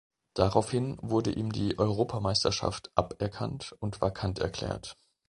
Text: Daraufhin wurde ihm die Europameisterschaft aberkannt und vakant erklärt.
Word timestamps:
Daraufhin 0.33 0.97
wurde 0.99 1.31
ihm 1.31 1.51
die 1.51 1.77
Europameisterschaft 1.77 2.89
aberkannt 2.95 3.75
und 3.79 4.01
vakant 4.01 4.39
erklärt. 4.39 4.97